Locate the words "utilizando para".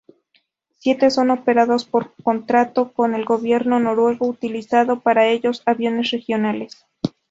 4.29-5.27